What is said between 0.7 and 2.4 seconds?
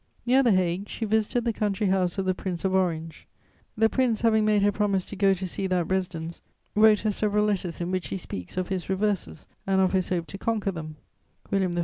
she visited the country house of the